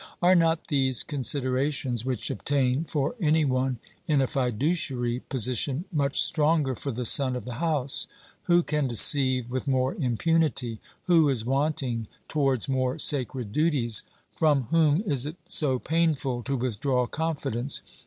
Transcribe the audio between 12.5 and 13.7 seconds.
more sacred